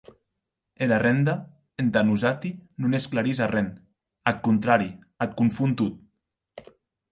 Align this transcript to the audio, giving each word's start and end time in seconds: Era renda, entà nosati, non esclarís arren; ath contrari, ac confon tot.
Era 0.85 0.95
renda, 1.01 1.35
entà 1.83 2.03
nosati, 2.07 2.51
non 2.85 2.97
esclarís 3.01 3.43
arren; 3.49 3.69
ath 4.33 4.43
contrari, 4.49 4.91
ac 5.27 5.39
confon 5.45 5.79
tot. 5.85 6.69